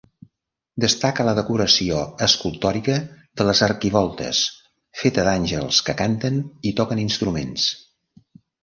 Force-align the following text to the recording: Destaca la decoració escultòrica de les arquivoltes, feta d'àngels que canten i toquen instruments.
Destaca 0.85 1.25
la 1.27 1.35
decoració 1.39 1.99
escultòrica 2.27 2.97
de 3.41 3.47
les 3.51 3.63
arquivoltes, 3.69 4.43
feta 5.05 5.29
d'àngels 5.31 5.85
que 5.91 5.97
canten 6.05 6.45
i 6.73 6.75
toquen 6.83 7.07
instruments. 7.09 7.73